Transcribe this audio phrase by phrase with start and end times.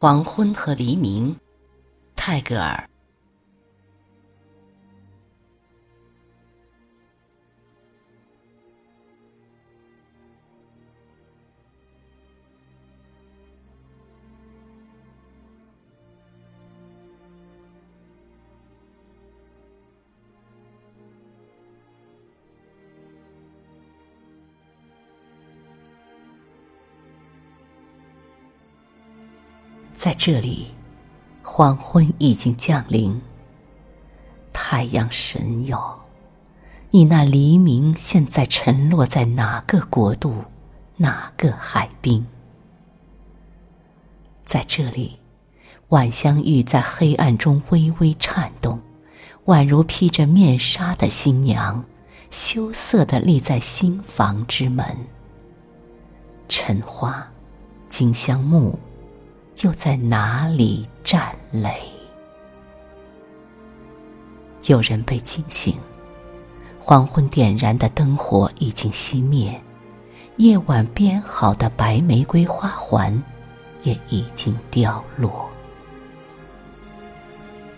[0.00, 1.34] 黄昏和黎明，
[2.14, 2.90] 泰戈尔。
[30.04, 30.66] 在这里，
[31.42, 33.22] 黄昏已经降临。
[34.52, 35.98] 太阳神哟，
[36.90, 40.44] 你那黎明现在沉落在哪个国度，
[40.98, 42.26] 哪个海滨？
[44.44, 45.18] 在这里，
[45.88, 48.78] 晚香玉在黑暗中微微颤动，
[49.46, 51.82] 宛如披着面纱的新娘，
[52.30, 54.84] 羞涩地立在新房之门。
[56.46, 57.26] 陈花，
[57.88, 58.78] 金香木。
[59.62, 61.74] 又在哪里站垒？
[64.64, 65.78] 有人被惊醒，
[66.80, 69.60] 黄昏点燃的灯火已经熄灭，
[70.38, 73.22] 夜晚编好的白玫瑰花环
[73.82, 75.48] 也已经掉落。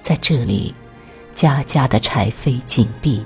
[0.00, 0.74] 在这里，
[1.34, 3.22] 家家的柴扉紧闭；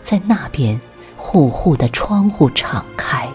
[0.00, 0.80] 在那边，
[1.16, 3.28] 户户的窗户敞开。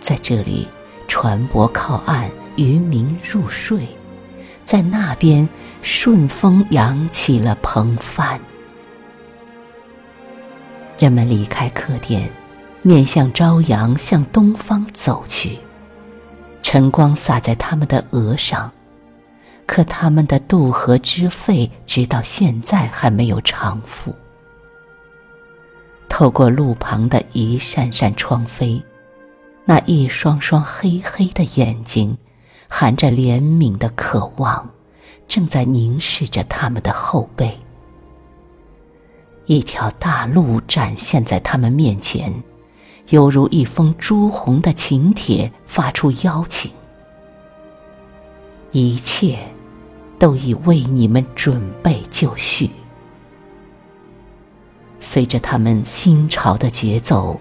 [0.00, 0.66] 在这里，
[1.06, 2.28] 船舶靠岸。
[2.58, 3.88] 渔民入睡，
[4.64, 5.48] 在那边
[5.80, 8.38] 顺风扬起了蓬帆。
[10.98, 12.28] 人们离开客店，
[12.82, 15.56] 面向朝阳，向东方走去。
[16.60, 18.70] 晨光洒在他们的额上，
[19.64, 24.12] 可他们的渡河之费，直到现在还没有偿付。
[26.08, 28.82] 透过路旁的一扇扇窗扉，
[29.64, 32.18] 那一双双黑黑的眼睛。
[32.68, 34.70] 含着怜悯的渴望，
[35.26, 37.58] 正在凝视着他们的后背。
[39.46, 42.42] 一条大路展现在他们面前，
[43.08, 46.70] 犹如一封朱红的请帖，发出邀请。
[48.72, 49.38] 一切，
[50.18, 52.70] 都已为你们准备就绪。
[55.00, 57.40] 随着他们新潮的节奏，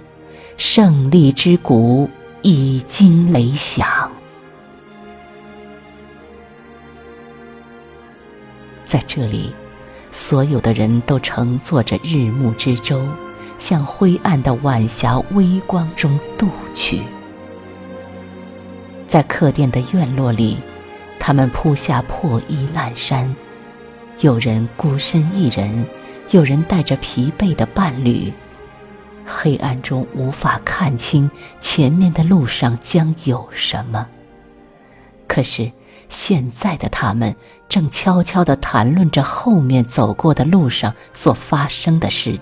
[0.55, 2.09] 胜利之鼓
[2.41, 4.06] 已经擂响。
[8.87, 9.53] 在这里，
[10.11, 13.05] 所有的人都乘坐着日暮之舟，
[13.57, 17.01] 向灰暗的晚霞微光中渡去。
[19.07, 20.57] 在客店的院落里，
[21.19, 23.35] 他们铺下破衣烂衫，
[24.21, 25.85] 有人孤身一人，
[26.31, 28.31] 有人带着疲惫的伴侣。
[29.25, 34.07] 黑暗中无法看清前面的路上将有什么，
[35.27, 35.69] 可是。
[36.09, 37.35] 现在的他们
[37.67, 42.39] 正悄悄地谈论着后面走过的路上所发生的事，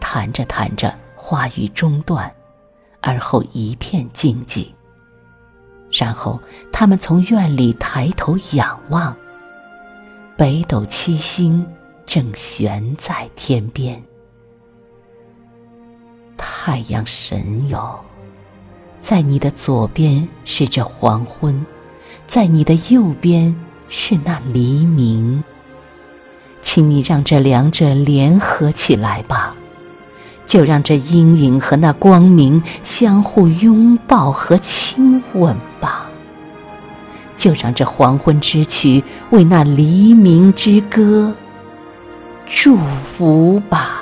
[0.00, 2.32] 谈着谈着，话语中断，
[3.00, 4.68] 而后一片静寂。
[5.90, 6.40] 然后
[6.72, 9.14] 他们从院里抬头仰望，
[10.36, 11.66] 北斗七星
[12.06, 14.02] 正悬在天边。
[16.38, 18.00] 太阳神哟，
[19.00, 21.64] 在你的左边是这黄昏。
[22.26, 23.54] 在你的右边
[23.88, 25.44] 是那黎明，
[26.62, 29.54] 请你让这两者联合起来吧，
[30.46, 36.06] 就让这阴影和那光明相互拥抱和亲吻吧，
[37.36, 41.34] 就让这黄昏之曲为那黎明之歌
[42.46, 44.01] 祝福吧。